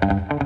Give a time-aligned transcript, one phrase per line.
[0.00, 0.37] ¿Qué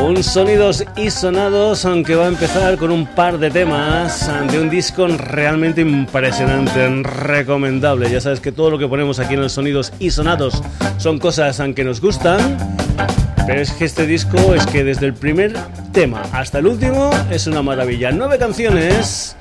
[0.04, 4.68] Un sonidos y sonados, aunque va a empezar con un par de temas de un
[4.68, 8.10] disco realmente impresionante, recomendable.
[8.10, 10.62] Ya sabes que todo lo que ponemos aquí en el sonidos y sonados
[10.98, 12.58] son cosas que nos gustan.
[13.46, 15.54] Pero es que este disco es que desde el primer
[15.92, 18.12] tema hasta el último es una maravilla.
[18.12, 19.36] Nueve canciones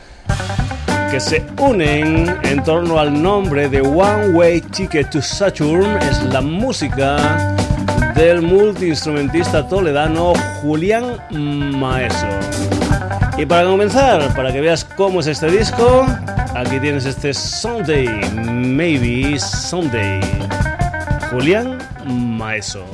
[1.12, 5.98] que se unen en torno al nombre de One Way Ticket to Saturn.
[6.04, 7.53] Es la música
[8.16, 12.28] del multiinstrumentista toledano Julián Maeso.
[13.38, 16.06] Y para comenzar, para que veas cómo es este disco,
[16.56, 20.20] aquí tienes este Sunday, Maybe Sunday.
[21.32, 22.86] Julián Maeso.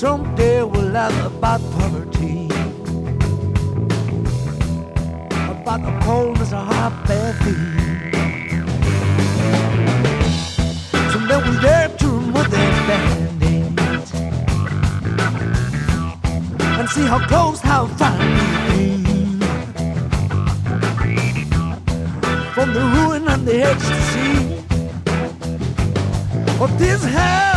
[0.00, 2.46] Someday we'll laugh about poverty,
[5.52, 8.14] about the coldness of our bare feet.
[11.12, 14.10] Someday we'll dare to remove their band-aids
[16.78, 18.16] and see how close, how far
[18.70, 19.04] we
[22.54, 24.38] from the ruin and the edge to see
[26.58, 27.49] of this hell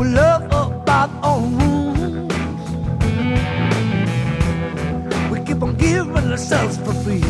[0.00, 2.32] we love about our rules.
[5.30, 7.20] We keep on giving ourselves for free.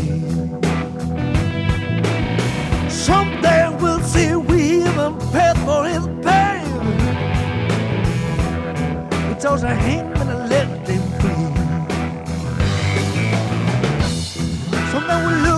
[2.88, 6.64] Someday we'll see we even paid for his pain.
[9.28, 11.54] He told us hangman to let him bleed.
[14.92, 15.50] Someday we'll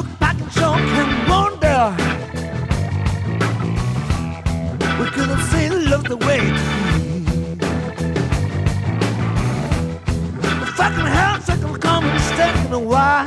[12.72, 13.22] and stand in a while.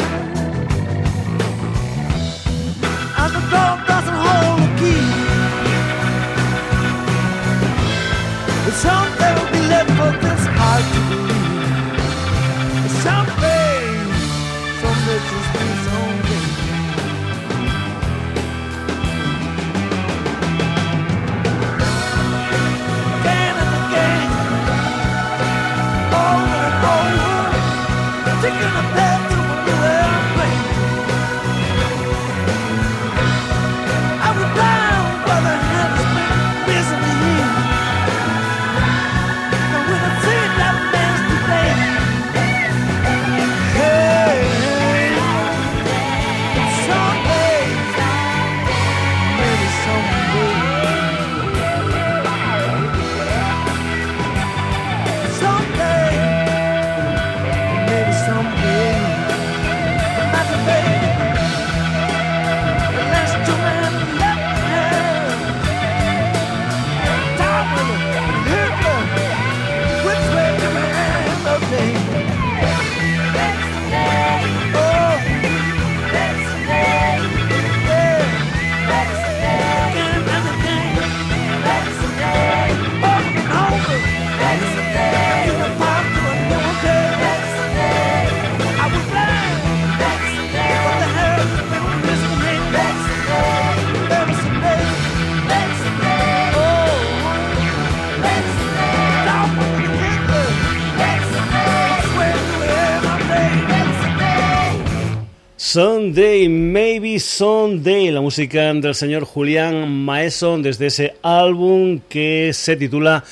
[105.76, 113.26] Sunday, Maybe Sunday, la música del señor Julián Maeson desde ese álbum que se titula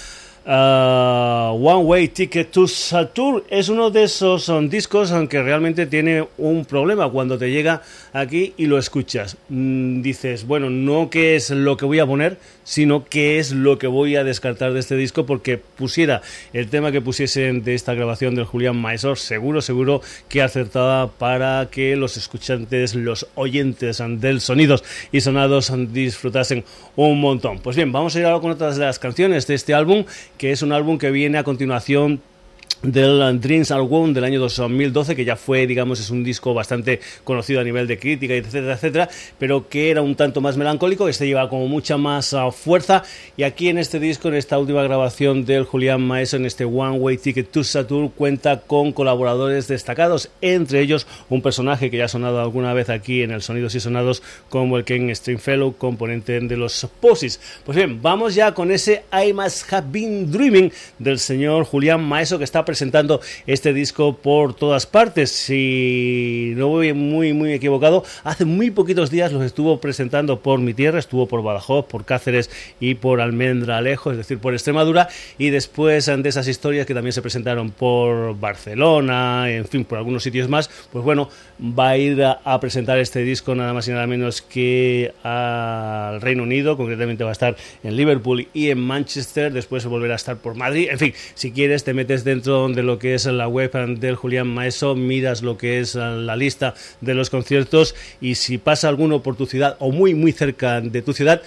[0.46, 6.28] Uh, One Way Ticket to Saturn es uno de esos um, discos aunque realmente tiene
[6.38, 7.82] un problema cuando te llega
[8.12, 9.38] aquí y lo escuchas.
[9.48, 13.78] Mm, dices, bueno, no qué es lo que voy a poner, sino qué es lo
[13.78, 16.22] que voy a descartar de este disco porque pusiera
[16.54, 21.68] el tema que pusiesen de esta grabación del Julián Maesor, seguro, seguro que acertaba para
[21.72, 26.64] que los escuchantes, los oyentes del sonidos y sonados disfrutasen
[26.96, 27.60] un montón.
[27.60, 30.06] Pues bien, vamos a ir ahora con otras de las canciones de este álbum,
[30.38, 32.22] que es un álbum que viene a continuación
[32.84, 37.00] del Dreams Are Gone del año 2012, que ya fue, digamos, es un disco bastante
[37.24, 39.10] conocido a nivel de crítica, etcétera, etcétera,
[39.40, 43.04] pero que era un tanto más melancólico, este lleva como mucha más uh, fuerza,
[43.38, 47.00] y aquí en este disco, en esta última grabación del Julián Maeso, en este One
[47.00, 52.10] Way Ticket to Saturn, cuenta con colaboradores destacados, entre ellos un personaje que ya ha
[52.10, 56.58] sonado alguna vez aquí en el Sonidos y Sonados, como el Ken Stringfellow, componente de
[56.58, 57.40] los Posis.
[57.66, 62.38] Pues bien, vamos ya con ese I Must Have Been Dreaming del señor Julián Maeso,
[62.38, 62.66] que está
[63.48, 65.32] este disco por todas partes.
[65.32, 70.74] Si no voy muy, muy equivocado, hace muy poquitos días los estuvo presentando por mi
[70.74, 72.50] tierra, estuvo por Badajoz, por Cáceres
[72.80, 77.22] y por Almendralejo, es decir, por Extremadura, y después de esas historias que también se
[77.22, 81.30] presentaron por Barcelona, en fin, por algunos sitios más, pues bueno,
[81.62, 86.44] va a ir a, presentar este disco nada más y nada menos que al Reino
[86.44, 90.56] Unido, concretamente va a estar en Liverpool y en Manchester, después volverá a estar por
[90.56, 94.16] Madrid, en fin, si quieres te metes dentro de lo que es la web del
[94.16, 99.22] Julián Maeso, miras lo que es la lista de los conciertos y si pasa alguno
[99.22, 101.42] por tu ciudad o muy muy cerca de tu ciudad,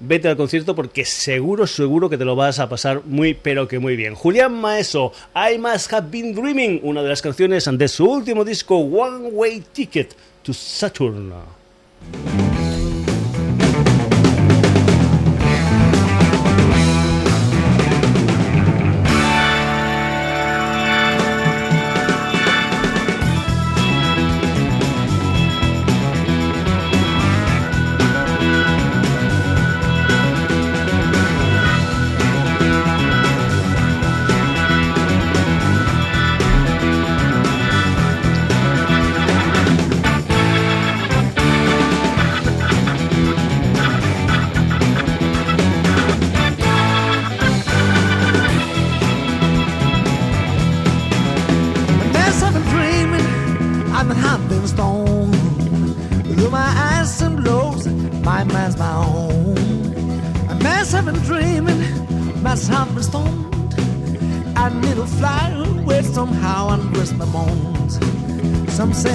[0.00, 3.78] vete al concierto porque seguro, seguro que te lo vas a pasar muy, pero que
[3.78, 4.14] muy bien.
[4.14, 8.76] Julián Maeso, I Must Have Been Dreaming, una de las canciones de su último disco,
[8.76, 11.32] One Way Ticket to Saturn.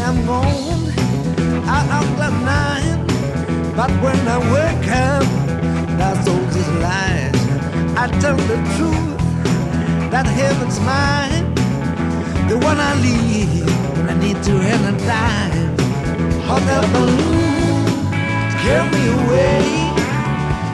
[0.08, 0.88] I'm gone
[1.68, 3.00] out on cloud nine.
[3.76, 5.28] But when I wake up,
[6.00, 7.36] that's all these lies.
[8.02, 9.20] I tell the truth
[10.10, 11.54] that heaven's mine.
[12.48, 13.68] The one I leave
[13.98, 15.60] when I need to hell and die.
[16.48, 17.84] Hot air balloon,
[18.54, 19.60] scare me away.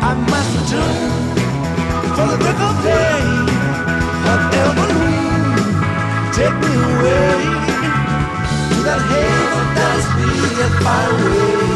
[0.10, 1.10] I must return
[2.16, 3.24] for the break of day.
[4.26, 7.63] Hot air balloon, take me away
[8.86, 10.28] that haven does be
[10.62, 11.74] a far away.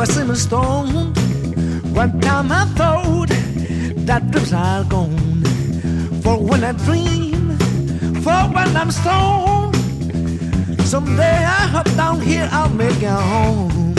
[0.00, 1.12] I seem a stone.
[1.92, 3.30] One time I thought
[4.06, 5.42] that dreams are gone.
[6.22, 7.17] For when I dream.
[8.80, 9.74] I'm stoned.
[10.86, 13.92] Someday I hop down here, I'll make a home.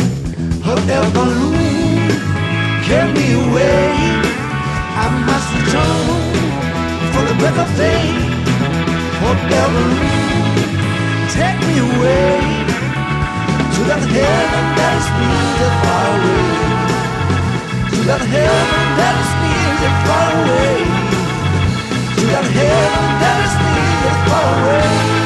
[0.63, 2.07] Hotel balloon,
[2.88, 3.91] carry me away.
[5.03, 6.07] I must return
[7.12, 8.07] for the breath of day.
[9.19, 10.48] Hotel balloon,
[11.36, 12.39] take me away
[13.75, 16.55] to that heaven that is near far away.
[17.91, 20.79] To that heaven that is near far away.
[22.15, 23.38] To that heaven that
[24.31, 25.19] Oh,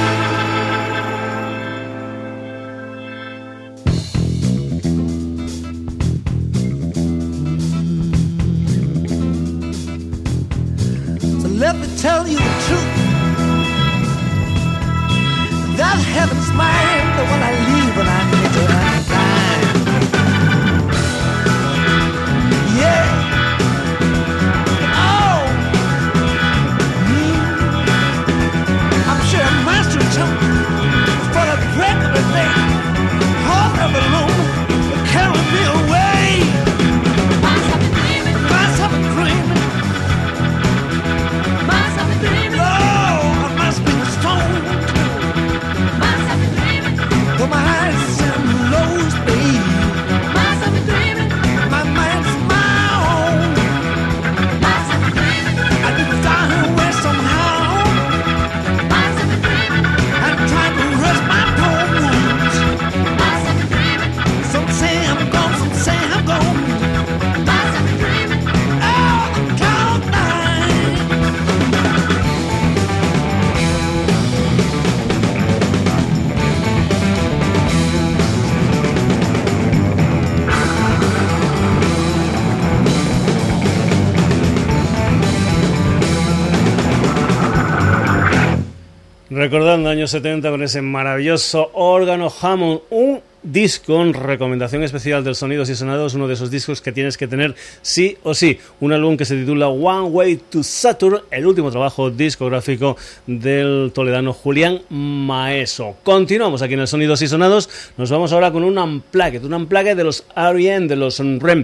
[90.04, 96.14] años 70 con ese maravilloso órgano Hammond, un disco, recomendación especial del Sonidos y Sonados,
[96.14, 98.60] uno de esos discos que tienes que tener sí o sí.
[98.82, 104.34] Un álbum que se titula One Way to Saturn, el último trabajo discográfico del toledano
[104.34, 105.96] Julián Maeso.
[106.04, 109.96] Continuamos aquí en el Sonidos y Sonados, nos vamos ahora con un Unplugged, un Unplugged
[109.96, 111.64] de los R.E.M., de los REM.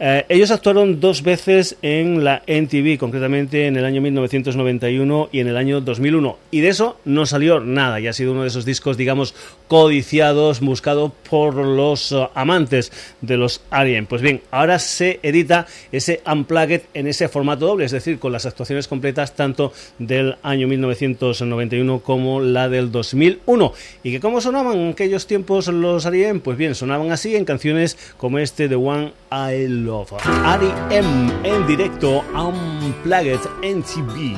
[0.00, 5.48] Eh, ellos actuaron dos veces en la NTV, concretamente en el año 1991 y en
[5.48, 6.38] el año 2001.
[6.52, 7.98] Y de eso no salió nada.
[7.98, 9.34] Y ha sido uno de esos discos, digamos,
[9.66, 14.06] codiciados, buscados por los uh, amantes de los Alien.
[14.06, 18.46] Pues bien, ahora se edita ese Unplugged en ese formato doble, es decir, con las
[18.46, 23.72] actuaciones completas tanto del año 1991 como la del 2001.
[24.04, 26.40] ¿Y que cómo sonaban en aquellos tiempos los Alien?
[26.40, 29.87] Pues bien, sonaban así en canciones como este The One I Love.
[29.88, 34.36] Ari M en directo Unplugged NTV.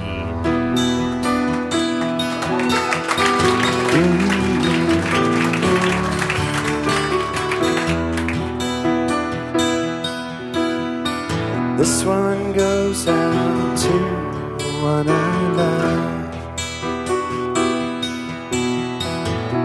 [11.76, 13.88] This one goes out to
[14.58, 16.10] the one I love.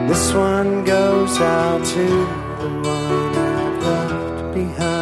[0.08, 2.06] This one goes out to
[2.60, 4.95] the one I've left behind.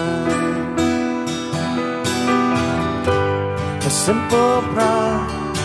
[4.05, 5.55] Simple pride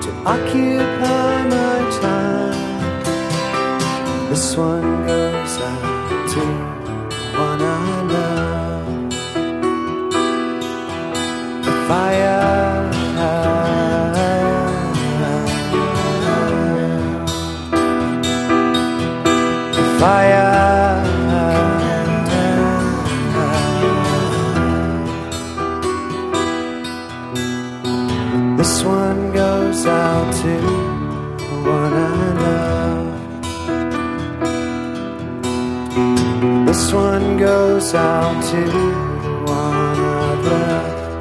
[0.00, 2.60] to occupy my time.
[4.28, 6.42] This one goes out to
[7.46, 8.86] one I love.
[11.64, 12.35] The fire.
[38.06, 38.62] Out to
[39.58, 41.18] one left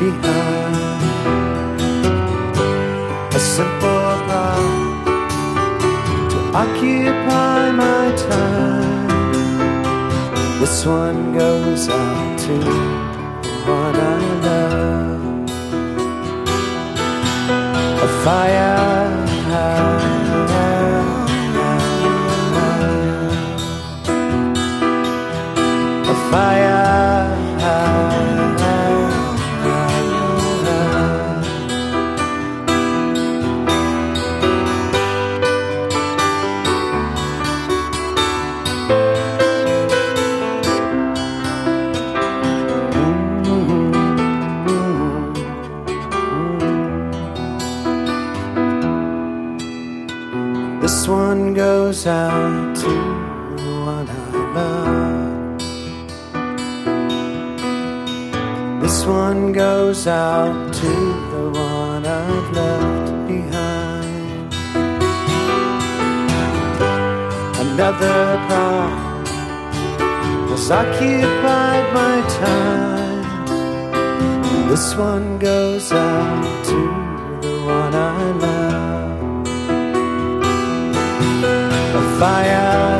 [0.00, 0.76] behind.
[3.38, 5.04] A simple pride
[6.32, 9.08] to occupy my time.
[10.60, 12.56] This one goes out to
[13.76, 13.98] one
[14.46, 15.50] love
[18.06, 19.03] a fire.
[26.34, 26.73] A
[60.06, 60.86] out to
[61.30, 64.54] the one I've left behind.
[67.64, 69.28] Another part
[70.50, 73.24] has occupied my time.
[74.68, 76.80] This one goes out to
[77.40, 79.48] the one I love.
[81.96, 82.93] A fire.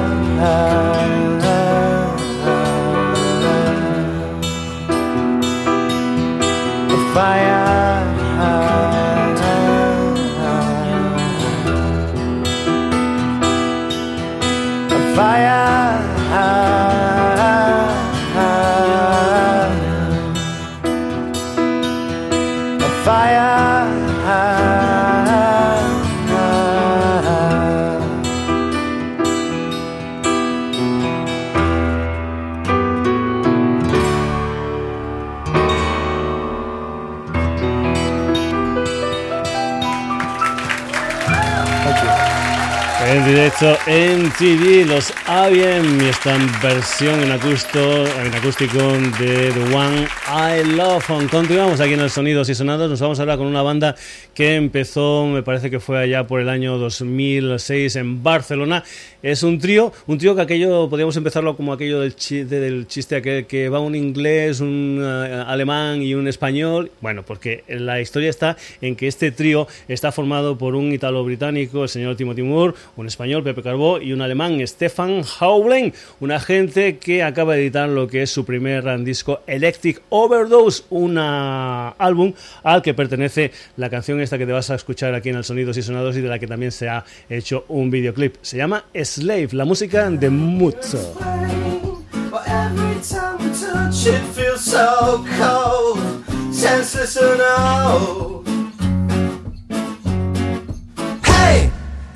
[43.55, 48.79] En directo en TV, los Avien y esta versión en, acusto, en acústico
[49.19, 51.07] de The One I Love.
[51.31, 52.91] Continuamos aquí en el Sonidos y Sonados.
[52.91, 53.95] Nos vamos ahora con una banda
[54.35, 58.83] que empezó, me parece que fue allá por el año 2006 en Barcelona.
[59.25, 63.17] Es un trío, un trío que aquello, podríamos empezarlo como aquello del chiste, del chiste
[63.17, 66.91] aquel que va un inglés, un eh, alemán y un español.
[67.01, 71.89] Bueno, porque la historia está en que este trío está formado por un italo-británico, el
[71.89, 77.23] señor Timothy Moore, un español, Pepe Carbó, y un alemán, Stefan Haublen, una gente que
[77.23, 82.93] acaba de editar lo que es su primer disco Electric Overdose, un álbum al que
[82.93, 86.15] pertenece la canción esta que te vas a escuchar aquí en el Sonidos y Sonados
[86.15, 88.35] y de la que también se ha hecho un videoclip.
[88.43, 90.99] Se llama Slave, la música de Mutzo.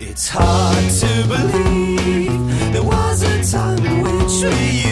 [0.00, 4.87] It's hard to believe there was a time in which we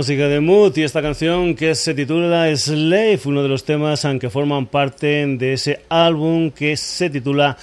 [0.00, 4.30] música de Mood y esta canción que se titula Slave, uno de los temas que
[4.30, 7.58] forman parte de ese álbum que se titula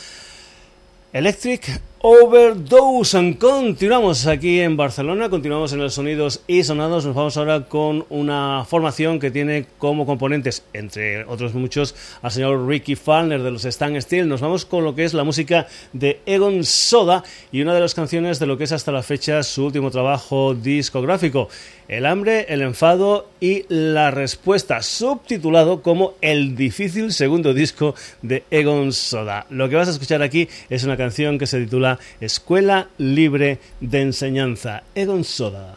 [1.12, 3.38] Electric Overdose.
[3.40, 7.08] Continuamos aquí en Barcelona, continuamos en los sonidos y sonados.
[7.08, 12.68] Nos vamos ahora con una formación que tiene como componentes, entre otros muchos, al señor
[12.68, 14.30] Ricky Falner de los Stan Steel.
[14.30, 17.96] Nos vamos con lo que es la música de Egon Soda y una de las
[17.96, 21.50] canciones de lo que es hasta la fecha su último trabajo discográfico.
[21.88, 28.92] El hambre, el enfado y la respuesta, subtitulado como El difícil segundo disco de Egon
[28.92, 29.46] Soda.
[29.50, 34.02] Lo que vas a escuchar aquí es una canción que se titula Escuela Libre de
[34.02, 34.84] Enseñanza.
[34.96, 35.76] Egon Soda.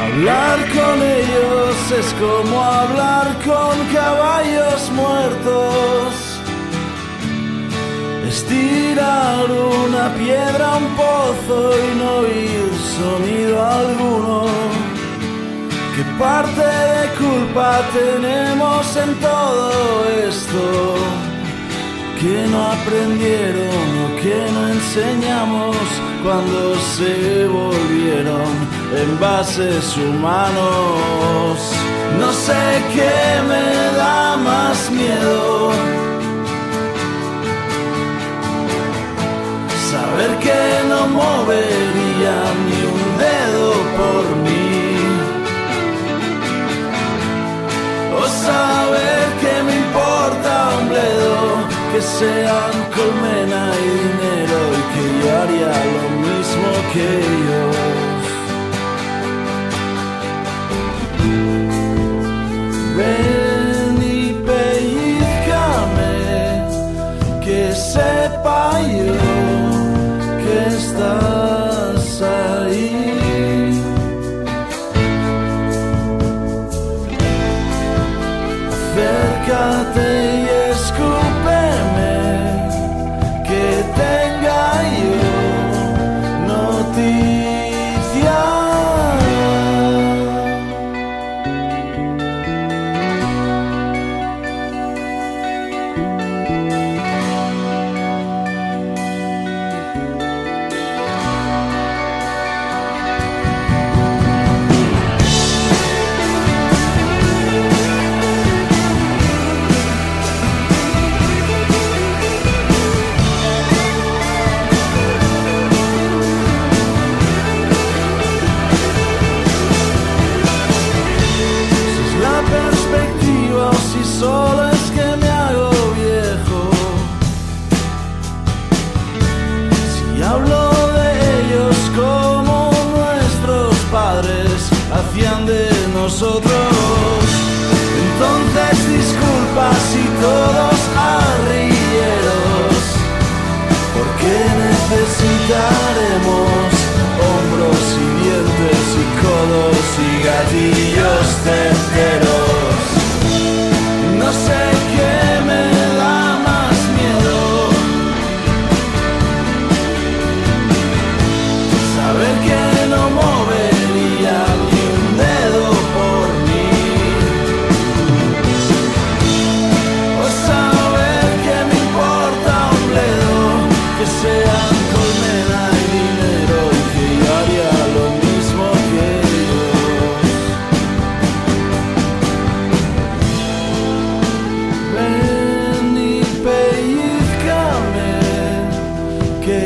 [0.00, 6.33] Hablar con ellos es como hablar con caballos muertos
[8.28, 14.46] Estirar una piedra a un pozo y no oír sonido alguno.
[15.94, 19.72] ¿Qué parte de culpa tenemos en todo
[20.26, 20.96] esto?
[22.18, 25.76] Que no aprendieron o que no enseñamos
[26.22, 28.48] cuando se volvieron
[29.06, 31.58] envases humanos.
[32.18, 36.03] No sé qué me da más miedo
[40.14, 44.76] saber que no movería ni un dedo por mí.
[48.20, 51.34] O saber que me importa un bledo,
[51.92, 57.83] que sean colmena y dinero y que yo haría lo mismo que ellos.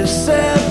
[0.09, 0.68] said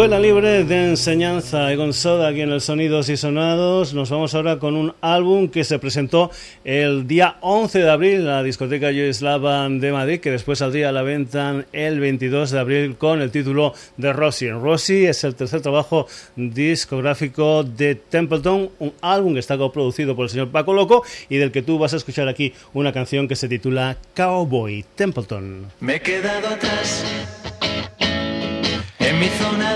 [0.00, 3.92] Escuela Libre de Enseñanza con Soda aquí en el Sonidos y Sonados.
[3.92, 6.30] Nos vamos ahora con un álbum que se presentó
[6.64, 10.92] el día 11 de abril en la discoteca Yugoslava de Madrid, que después saldría a
[10.92, 14.50] la venta el 22 de abril con el título de Rossi.
[14.50, 20.30] Rossi es el tercer trabajo discográfico de Templeton, un álbum que está coproducido por el
[20.30, 23.48] señor Paco Loco y del que tú vas a escuchar aquí una canción que se
[23.48, 25.66] titula Cowboy Templeton.
[25.80, 27.04] Me he quedado atrás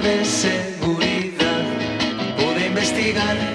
[0.05, 1.65] de seguridad
[2.37, 3.54] pude investigar.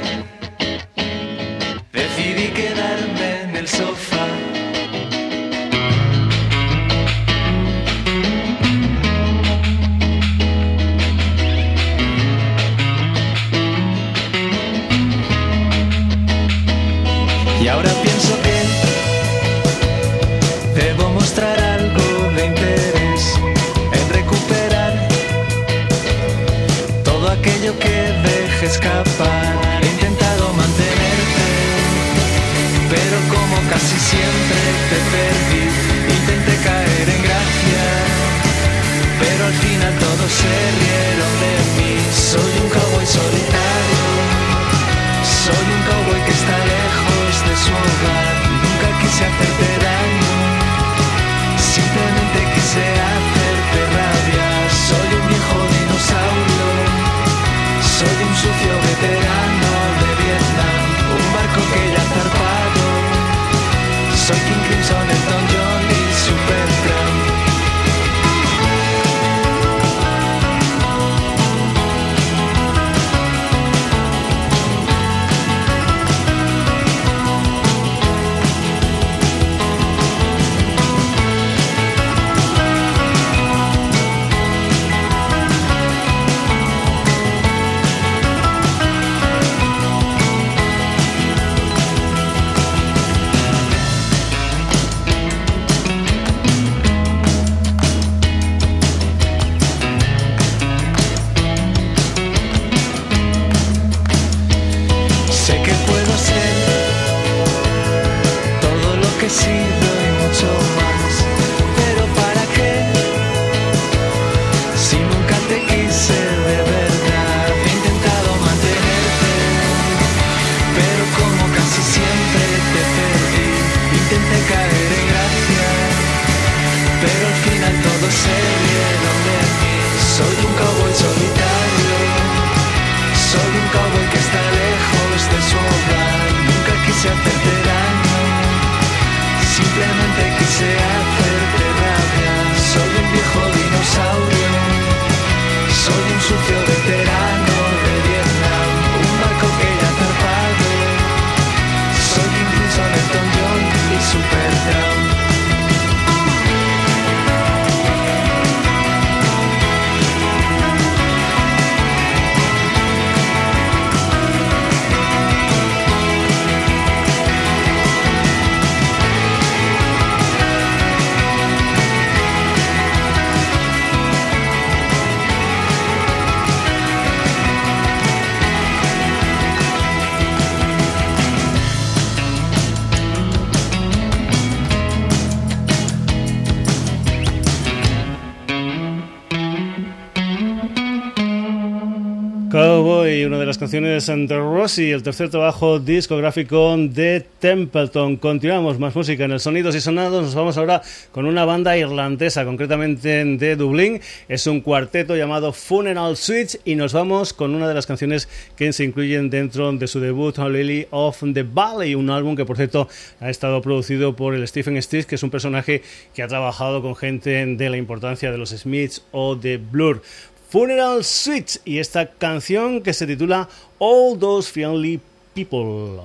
[193.60, 198.16] Canciones de Rossi, el tercer trabajo discográfico de Templeton.
[198.16, 200.24] Continuamos más música en el Sonidos y Sonados.
[200.24, 204.00] Nos vamos ahora con una banda irlandesa, concretamente de Dublín.
[204.30, 208.72] Es un cuarteto llamado Funeral Switch y nos vamos con una de las canciones que
[208.72, 212.88] se incluyen dentro de su debut Lily of the Valley, un álbum que por cierto
[213.20, 215.82] ha estado producido por el Stephen Stills, que es un personaje
[216.14, 220.02] que ha trabajado con gente de la importancia de los Smiths o de Blur.
[220.50, 225.00] Funeral Suite y esta canción que se titula All Those Friendly
[225.36, 226.02] People.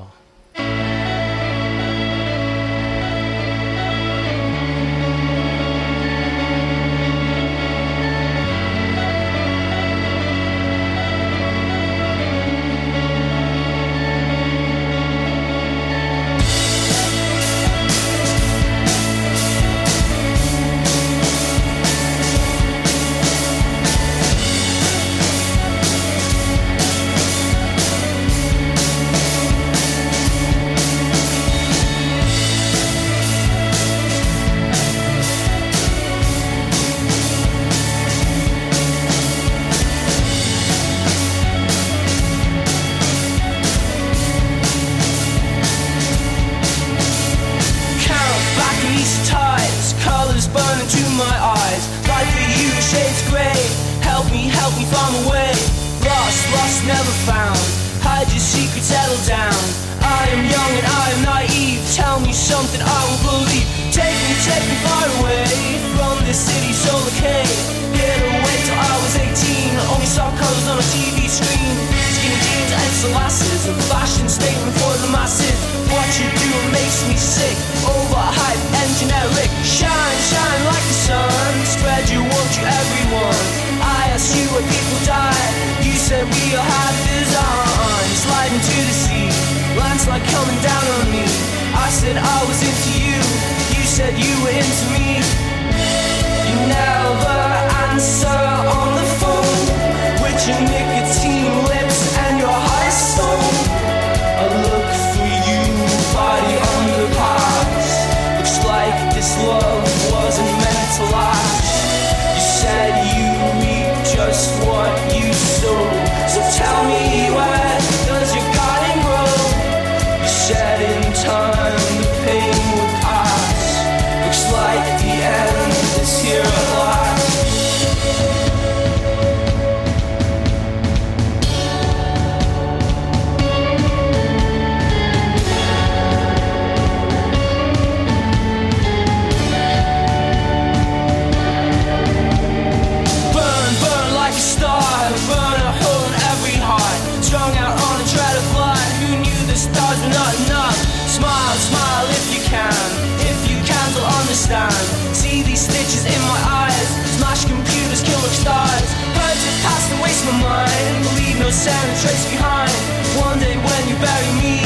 [161.55, 162.75] Sound and trace behind.
[163.15, 164.59] One day when you bury me,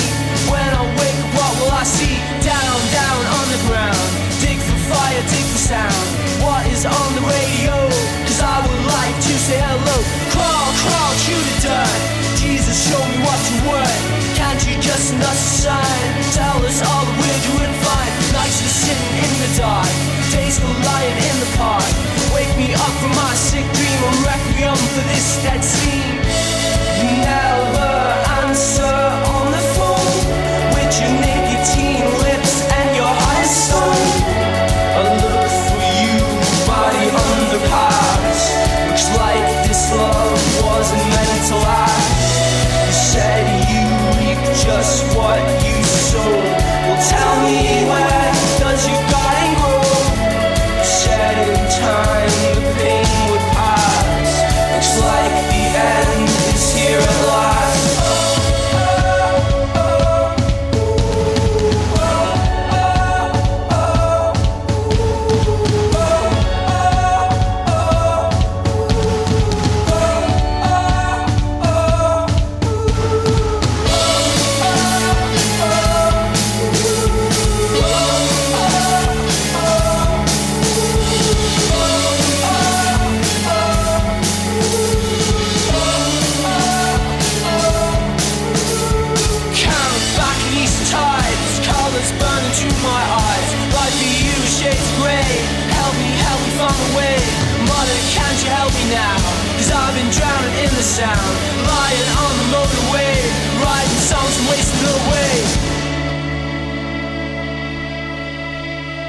[0.49, 2.17] when I wake up, what will I see?
[2.41, 4.09] Down, down on the ground.
[4.41, 6.07] Dig for fire, dig for sound.
[6.41, 7.77] What is on the radio?
[8.25, 9.97] Cause I would like to say hello.
[10.33, 12.01] Crawl, crawl through the dirt.
[12.41, 14.03] Jesus, show me what you worth.
[14.41, 16.03] Can't you just send us a sign?
[16.33, 18.11] Tell us all the you would find.
[18.33, 19.93] Nights are sitting in the dark.
[20.33, 21.85] Days for lying in the park.
[22.33, 24.01] Wake me up from my sick dream.
[24.09, 25.88] A requiem for this dead scene.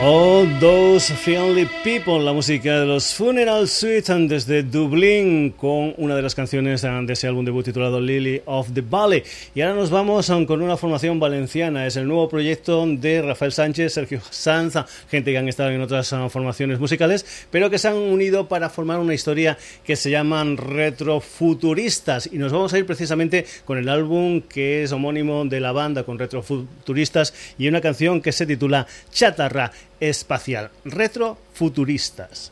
[0.01, 6.21] All Those Friendly People, la música de los Funeral Suite desde Dublín con una de
[6.21, 9.23] las canciones de ese álbum debut titulado Lily of the Valley.
[9.53, 13.93] Y ahora nos vamos con una formación valenciana, es el nuevo proyecto de Rafael Sánchez,
[13.93, 14.75] Sergio Sanz,
[15.11, 18.69] gente que han estado en otras ah, formaciones musicales, pero que se han unido para
[18.69, 22.29] formar una historia que se llaman Retrofuturistas.
[22.31, 26.03] Y nos vamos a ir precisamente con el álbum que es homónimo de la banda
[26.03, 32.51] con Retrofuturistas y una canción que se titula Chatarra espacial, retrofuturistas.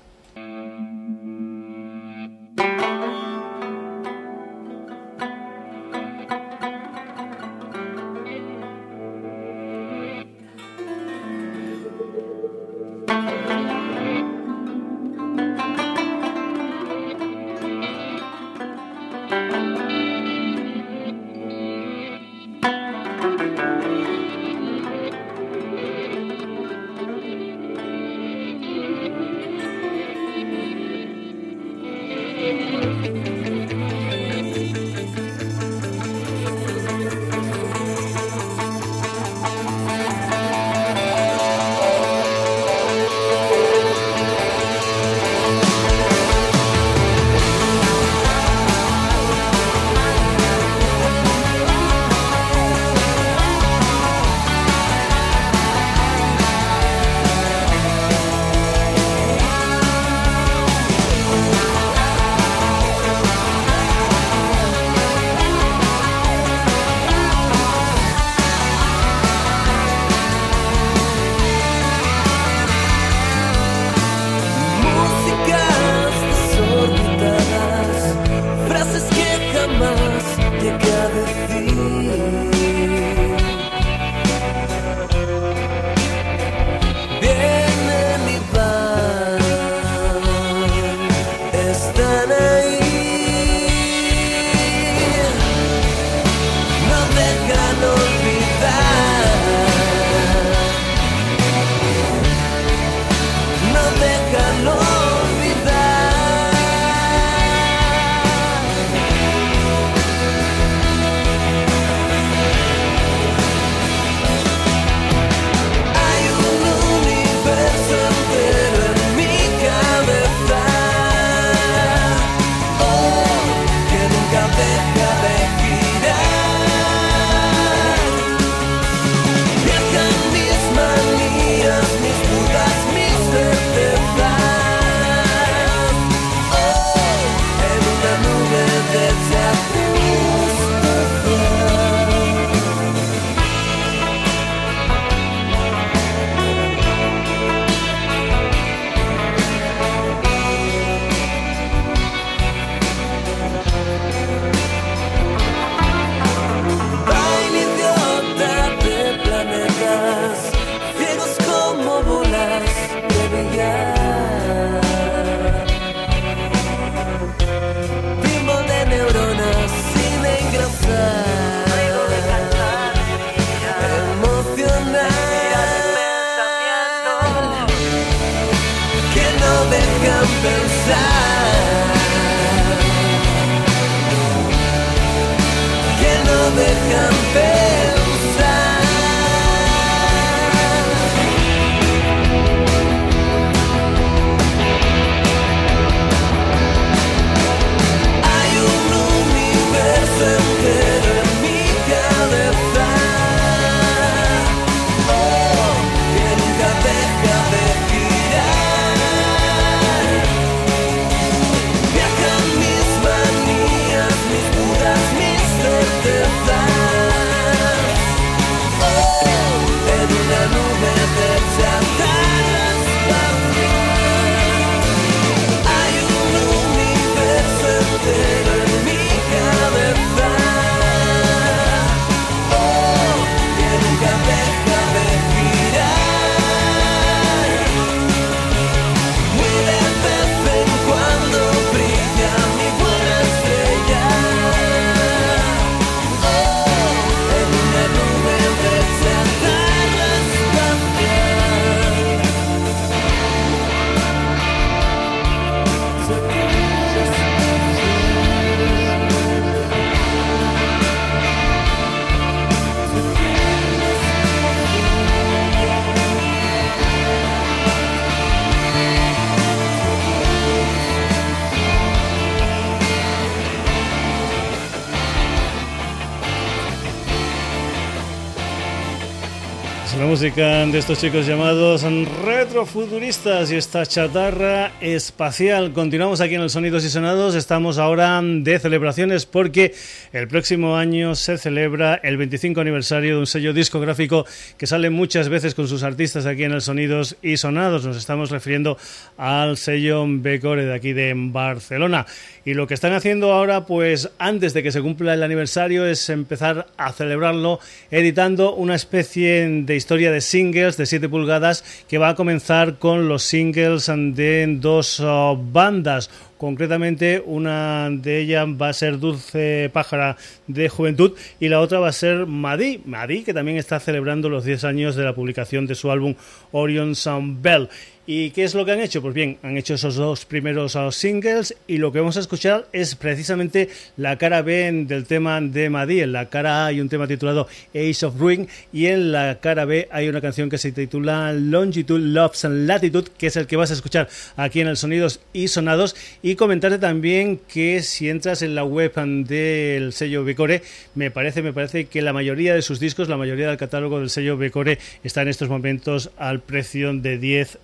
[280.17, 281.83] Música de estos chicos llamados
[282.25, 285.73] retrofuturistas y esta chatarra espacial.
[285.73, 287.35] Continuamos aquí en el Sonidos y Sonados.
[287.35, 289.75] Estamos ahora de celebraciones porque
[290.13, 294.25] el próximo año se celebra el 25 aniversario de un sello discográfico
[294.57, 297.85] que sale muchas veces con sus artistas aquí en el Sonidos y Sonados.
[297.85, 298.77] Nos estamos refiriendo
[299.17, 302.05] al sello Becore de aquí de Barcelona.
[302.45, 306.09] Y lo que están haciendo ahora, pues antes de que se cumpla el aniversario, es
[306.09, 307.59] empezar a celebrarlo
[307.91, 313.09] editando una especie de historia de singles de 7 pulgadas que va a comenzar con
[313.09, 316.09] los singles de dos uh, bandas.
[316.37, 321.89] Concretamente, una de ellas va a ser Dulce Pájara de Juventud y la otra va
[321.89, 322.81] a ser Madí.
[322.85, 326.13] Madí, que también está celebrando los 10 años de la publicación de su álbum
[326.51, 327.69] Orion Sound Bell.
[328.09, 329.01] ¿Y qué es lo que han hecho?
[329.01, 332.95] Pues bien, han hecho esos dos primeros singles y lo que vamos a escuchar es
[332.95, 335.99] precisamente la cara B del tema de Madí.
[335.99, 339.65] En la cara A hay un tema titulado Ace of Ruin y en la cara
[339.65, 343.57] B hay una canción que se titula Longitude, Loves and Latitude, que es el que
[343.57, 345.93] vas a escuchar aquí en el Sonidos y Sonados.
[346.21, 350.61] Y comentarte también que si entras en la web del sello Becore,
[350.95, 354.09] me parece, me parece que la mayoría de sus discos, la mayoría del catálogo del
[354.09, 357.59] sello Becore está en estos momentos al precio de 10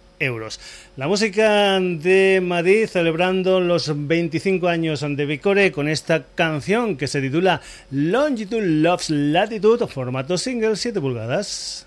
[0.95, 7.19] La música de Madrid celebrando los 25 años de Vicore con esta canción que se
[7.19, 7.61] titula
[7.91, 11.86] Longitude Loves Latitude, formato single 7 pulgadas.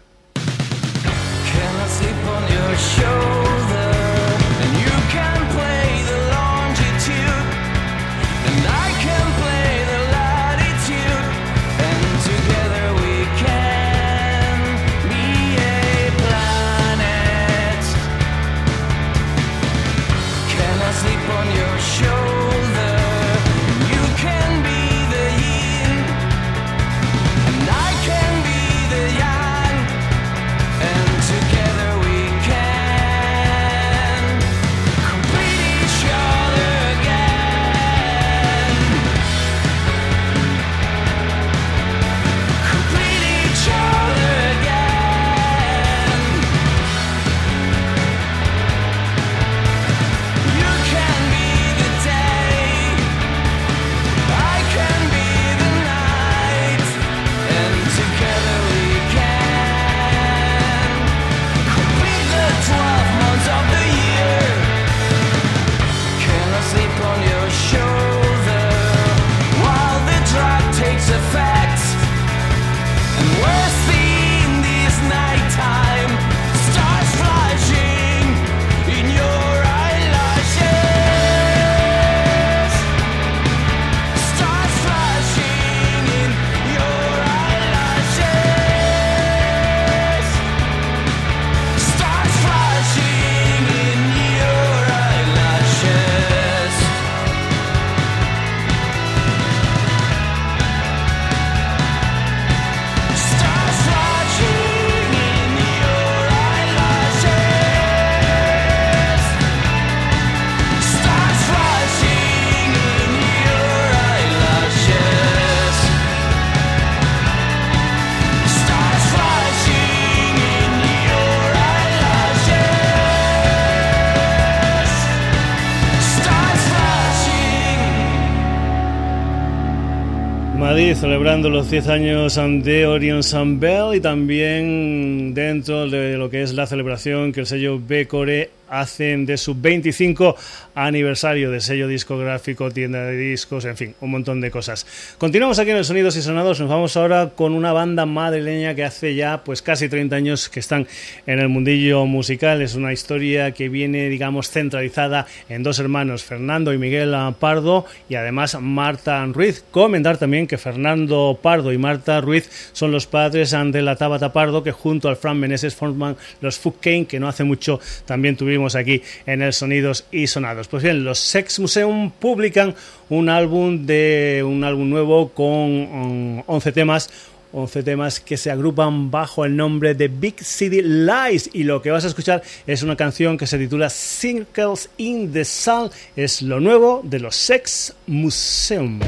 [131.07, 136.52] Celebrando los 10 años de Orion Sun Bell y también dentro de lo que es
[136.52, 140.37] la celebración que el sello B-Core hacen de su 25
[140.75, 144.87] aniversario de sello discográfico, tienda de discos, en fin, un montón de cosas.
[145.19, 148.85] Continuamos aquí en el Sonidos y Sonados, nos vamos ahora con una banda madrileña que
[148.85, 150.87] hace ya pues casi 30 años que están
[151.27, 156.73] en el mundillo musical, es una historia que viene digamos centralizada en dos hermanos, Fernando
[156.73, 159.64] y Miguel Pardo y además Marta Ruiz.
[159.71, 164.62] Comentar también que Fernando Pardo y Marta Ruiz son los padres de la Tabata Pardo
[164.62, 168.37] que junto al Fran Meneses forman los Food Kane que no hace mucho también
[168.74, 170.68] aquí en el Sonidos y Sonados.
[170.68, 172.74] Pues bien, los Sex Museum publican
[173.09, 177.11] un álbum de un álbum nuevo con 11 um, temas
[177.52, 181.90] 11 temas que se agrupan bajo el nombre de Big City Lies y lo que
[181.90, 186.61] vas a escuchar es una canción que se titula Circles in the Sun, es lo
[186.61, 189.00] nuevo de los Sex Museum.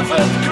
[0.00, 0.49] of earth.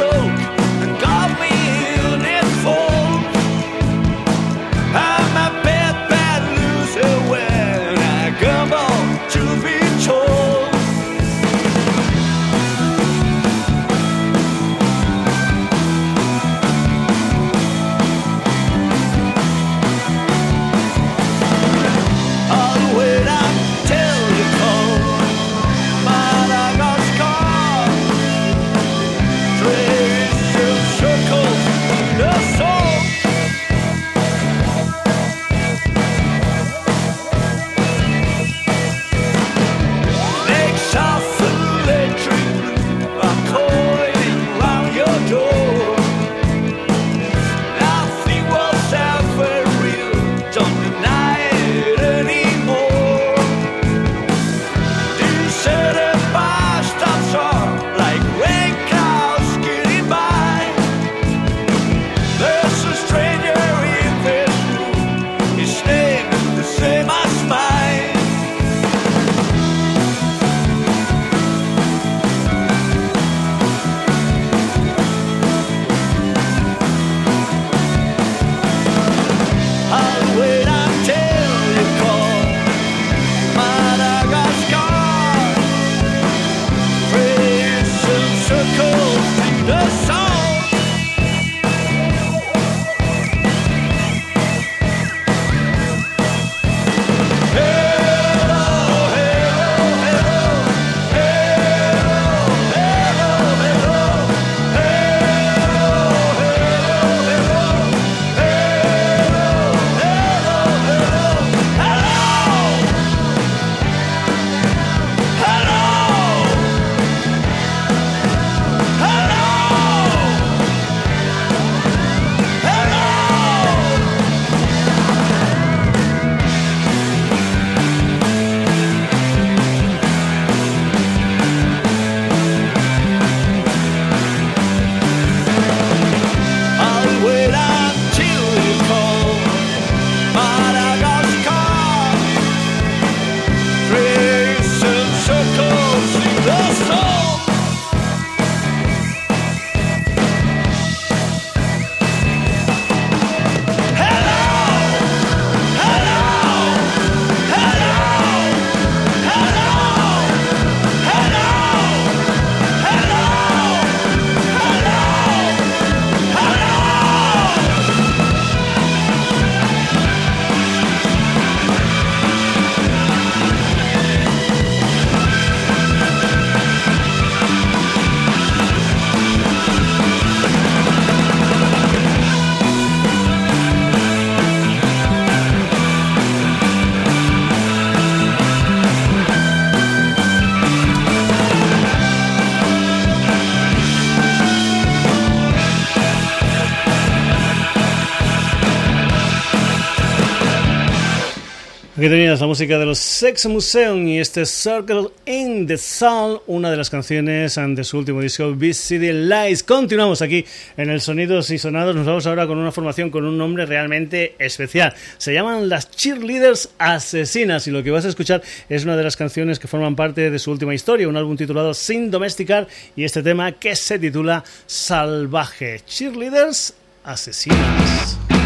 [202.08, 206.70] Aquí tenías la música de los Sex Museum y este Circle in the Sun, una
[206.70, 209.62] de las canciones de su último disco, City Lights.
[209.62, 210.42] Continuamos aquí
[210.78, 211.94] en el Sonidos y Sonados.
[211.94, 214.94] Nos vamos ahora con una formación con un nombre realmente especial.
[215.18, 218.40] Se llaman las Cheerleaders Asesinas y lo que vas a escuchar
[218.70, 221.74] es una de las canciones que forman parte de su última historia, un álbum titulado
[221.74, 225.82] Sin Domesticar y este tema que se titula Salvaje.
[225.84, 226.72] Cheerleaders
[227.04, 228.37] Asesinas.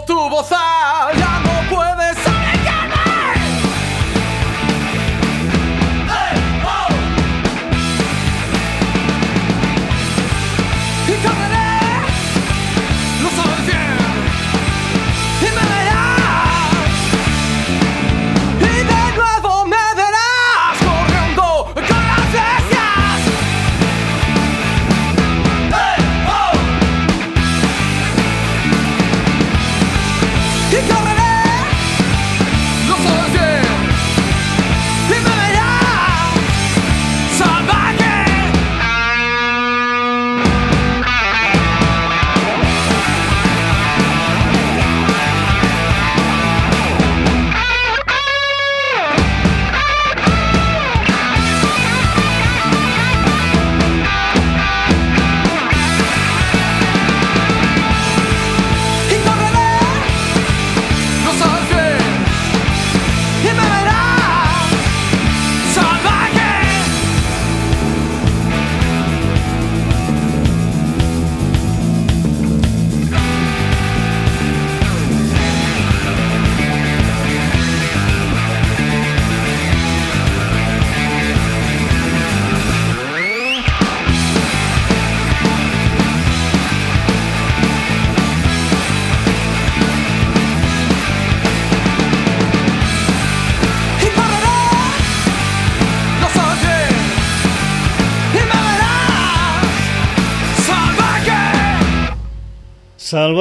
[0.00, 0.42] tubo,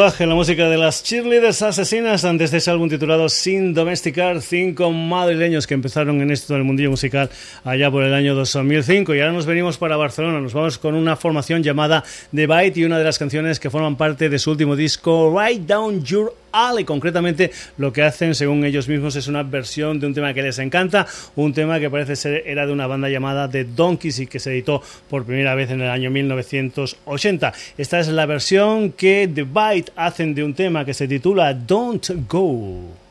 [0.01, 5.67] La música de las cheerleaders asesinas antes de ese álbum titulado Sin Domesticar, cinco madrileños
[5.67, 7.29] que empezaron en esto del mundillo musical
[7.63, 11.15] allá por el año 2005 y ahora nos venimos para Barcelona, nos vamos con una
[11.17, 14.75] formación llamada The Bite y una de las canciones que forman parte de su último
[14.75, 16.33] disco Write Down Your
[16.79, 20.41] y Concretamente, lo que hacen, según ellos mismos, es una versión de un tema que
[20.41, 24.27] les encanta, un tema que parece ser era de una banda llamada The Donkeys y
[24.27, 27.53] que se editó por primera vez en el año 1980.
[27.77, 32.09] Esta es la versión que The Bite hacen de un tema que se titula Don't
[32.27, 33.10] Go.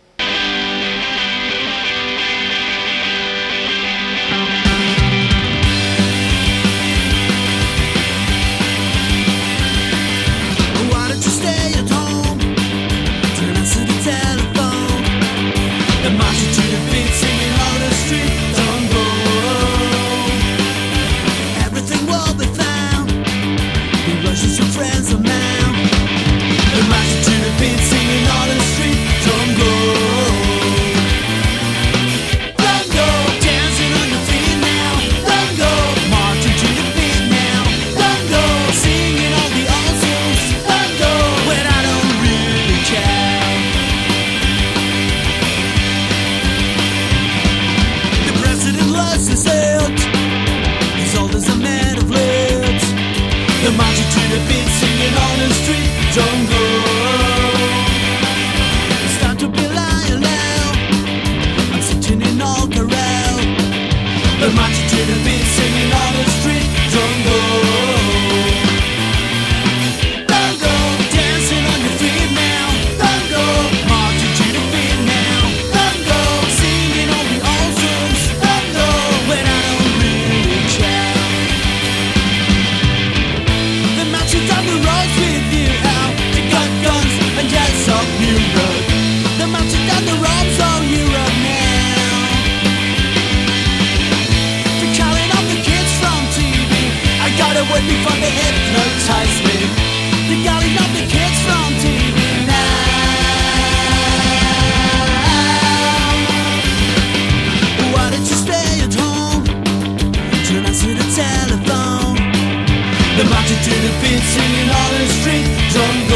[113.20, 115.44] The multitude of beats singing on the street,
[115.74, 116.09] don't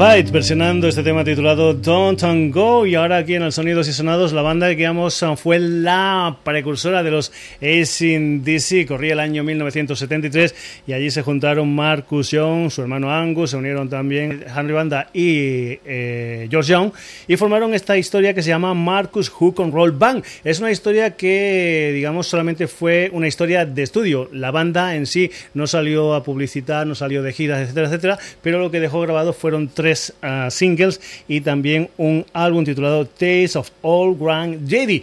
[0.00, 4.40] Versionando este tema titulado Don't Go y ahora aquí en el Sonidos y Sonados la
[4.40, 7.30] banda que vamos fue la precursora de los
[7.60, 10.54] ACDC, corría el año 1973
[10.86, 15.78] y allí se juntaron Marcus Young, su hermano Angus, se unieron también Henry Banda y
[15.84, 16.92] eh, George Young
[17.28, 20.24] y formaron esta historia que se llama Marcus Hook and Roll Band.
[20.44, 25.30] Es una historia que digamos solamente fue una historia de estudio, la banda en sí
[25.52, 29.34] no salió a publicitar, no salió de giras, etcétera, etcétera, pero lo que dejó grabado
[29.34, 35.02] fueron tres uh, singles y también un álbum titulado Taste of All Grand JD.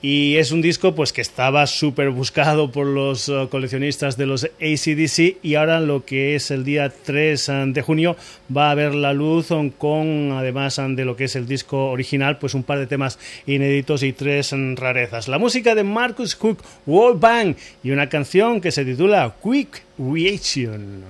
[0.00, 4.44] Y es un disco pues que estaba súper buscado por los uh, coleccionistas de los
[4.44, 8.16] ACDC y ahora lo que es el día 3 uh, de junio
[8.56, 12.54] va a ver la luz con además de lo que es el disco original pues
[12.54, 15.26] un par de temas inéditos y tres rarezas.
[15.26, 21.02] La música de Marcus Cook World Band y una canción que se titula Quick Reaction.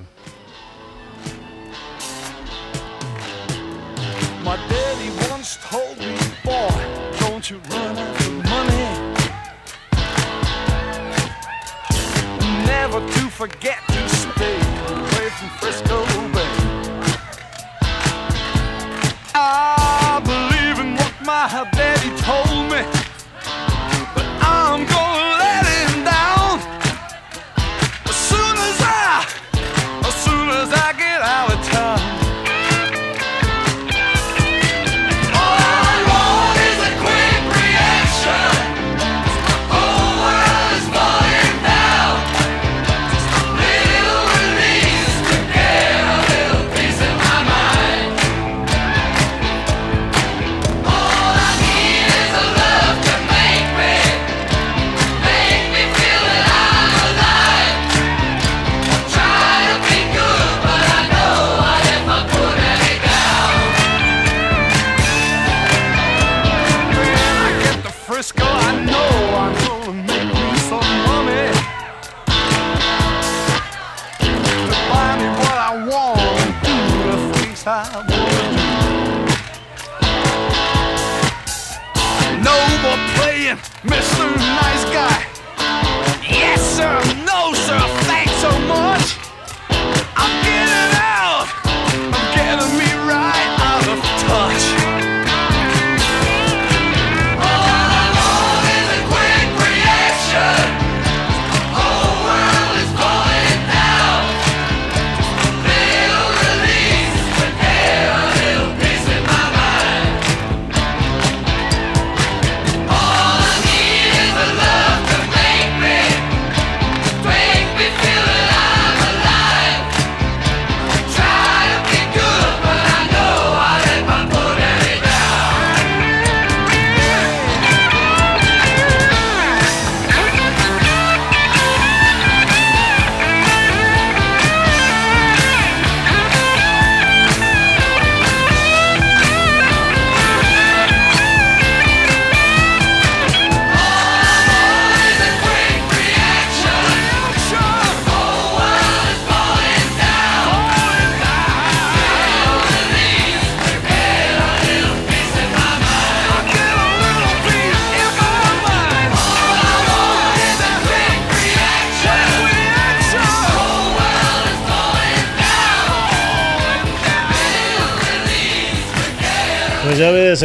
[13.39, 13.88] Forget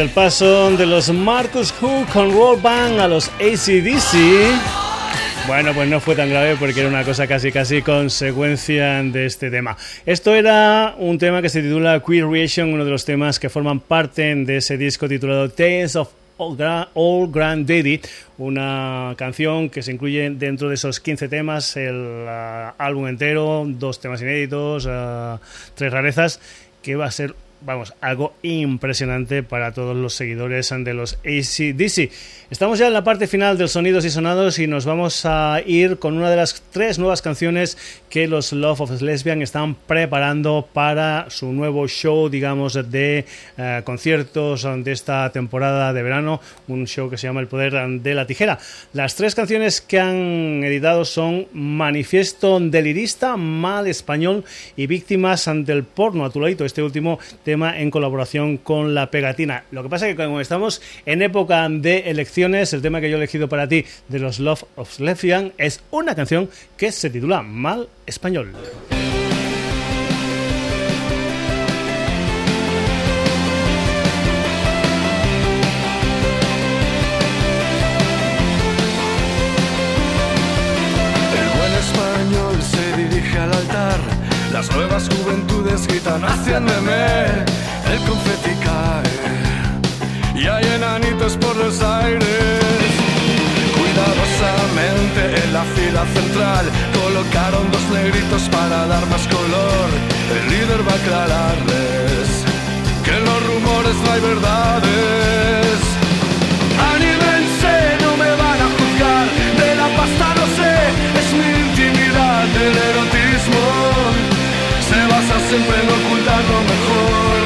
[0.04, 4.52] el paso de los Marcus Who con Roll Band a los ACDC.
[5.48, 9.50] Bueno, pues no fue tan grave porque era una cosa casi casi consecuencia de este
[9.50, 9.78] tema.
[10.06, 13.80] Esto era un tema que se titula Queer Reaction, uno de los temas que forman
[13.80, 18.02] parte de ese disco titulado Tales of All Gra- All Grand Daddy,
[18.40, 24.02] una canción que se incluye dentro de esos 15 temas, el ah, álbum entero, dos
[24.02, 25.40] temas inéditos, ah,
[25.76, 26.42] tres rarezas,
[26.82, 27.36] que va a ser
[27.66, 32.12] vamos, algo impresionante para todos los seguidores de los ACDC.
[32.50, 35.98] Estamos ya en la parte final del Sonidos y Sonados y nos vamos a ir
[35.98, 37.78] con una de las tres nuevas canciones
[38.10, 43.26] que los Love of Lesbian están preparando para su nuevo show, digamos, de
[43.58, 48.14] eh, conciertos de esta temporada de verano, un show que se llama El Poder de
[48.14, 48.60] la Tijera.
[48.94, 54.44] Las tres canciones que han editado son Manifiesto Delirista, Mal Español
[54.76, 57.20] y Víctimas del Porno, a tu ladito, este último
[57.54, 59.64] en colaboración con La Pegatina.
[59.72, 63.16] Lo que pasa es que como estamos en época de elecciones, el tema que yo
[63.16, 67.42] he elegido para ti de los Love of Lesbian es una canción que se titula
[67.42, 68.54] Mal Español.
[84.72, 87.26] Nuevas juventudes gritan haciéndome
[87.92, 92.92] el confeti cae y hay enanitos por los aires.
[93.78, 96.66] Cuidadosamente en la fila central
[97.02, 99.90] colocaron dos negritos para dar más color.
[100.36, 102.28] El líder va a aclararles
[103.04, 105.78] que en los rumores no hay verdades.
[106.94, 109.26] Anímense, no me van a juzgar.
[109.62, 110.76] De la pasta no sé,
[111.20, 112.46] es mi intimidad.
[112.56, 113.23] El erotismo
[115.54, 117.42] siempre mejor.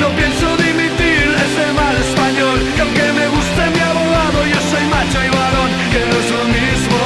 [0.00, 5.18] No pienso dimitir ese mal español Que aunque me guste mi abogado Yo soy macho
[5.26, 7.00] y varón Que no es lo mismo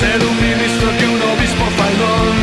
[0.00, 2.36] Ser un ministro que un obispo faldón.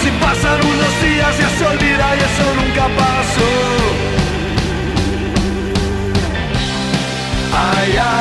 [0.00, 3.52] Si pasan unos días ya se olvida Y eso nunca pasó.
[7.52, 8.17] Ay, ay,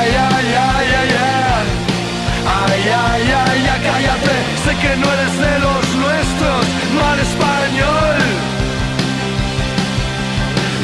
[4.67, 6.65] Que no eres de los nuestros
[6.99, 8.17] Mal español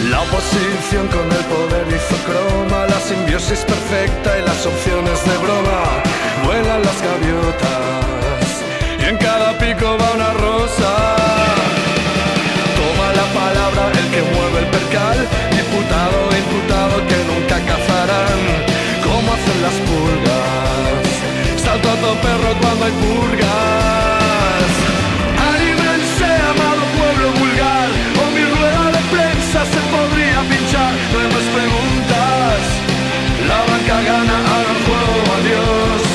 [0.10, 5.82] la oposición con el poder hizo croma, la simbiosis perfecta y las opciones de broma.
[6.44, 8.46] Vuelan las gaviotas
[9.00, 10.92] y en cada pico va una rosa.
[12.78, 15.18] Toma la palabra el que mueve el percal,
[15.52, 18.40] diputado imputado que nunca cazarán.
[19.04, 20.43] ¿Cómo hacen las pulgas?
[21.74, 24.70] A todo perro cuando hay purgas.
[25.54, 27.90] Anímense, amado pueblo vulgar,
[28.22, 30.94] o mi rueda de prensa se podría pinchar.
[31.34, 32.60] Más preguntas,
[33.50, 36.13] la banca gana, hagan juego, adiós.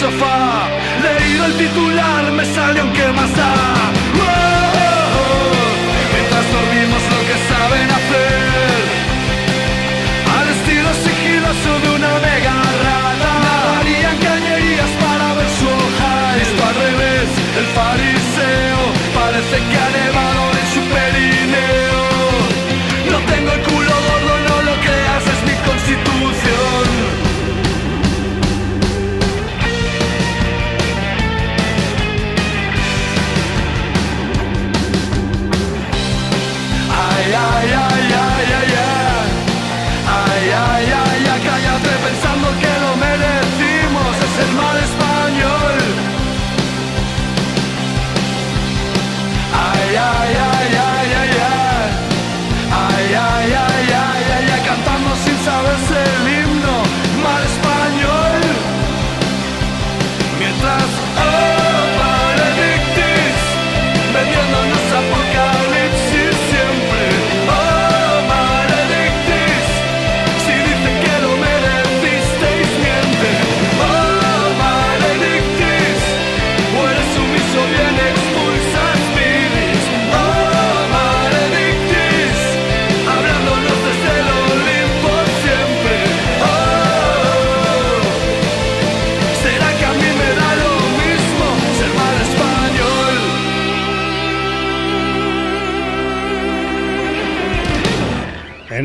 [0.00, 0.68] Sofá.
[1.02, 3.52] Leído el titular me salió en qué más da.
[6.14, 8.82] Mientras dormimos lo que saben hacer.
[10.38, 12.49] Al estilo sigiloso de una mega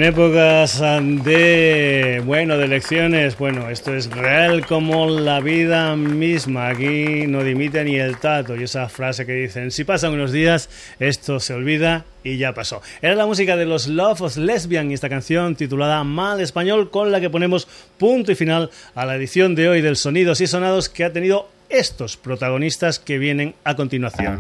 [0.06, 0.80] épocas
[1.24, 6.68] de, bueno, de elecciones, bueno, esto es real como la vida misma.
[6.68, 8.56] Aquí no dimite ni el tato.
[8.56, 12.84] Y esa frase que dicen, si pasan unos días, esto se olvida y ya pasó.
[13.02, 17.12] Era la música de los Love of Lesbian y esta canción titulada Mal Español con
[17.12, 20.88] la que ponemos punto y final a la edición de hoy del Sonidos y Sonados
[20.88, 24.40] que ha tenido estos protagonistas que vienen a continuación.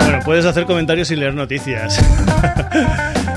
[0.00, 1.98] Bueno, puedes hacer comentarios y leer noticias.